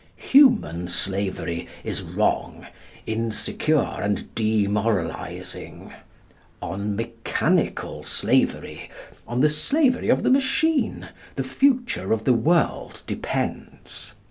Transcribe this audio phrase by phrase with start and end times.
[0.31, 2.65] Human slavery is wrong,
[3.05, 5.93] insecure, and demoralising.
[6.59, 8.89] On mechanical slavery,
[9.27, 14.15] on the slavery of the machine, the future of the world depends.